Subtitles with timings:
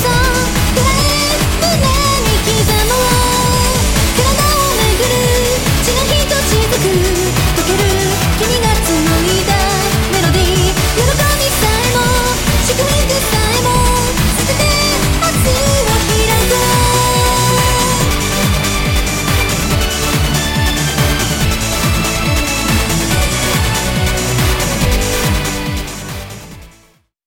[0.00, 0.37] そう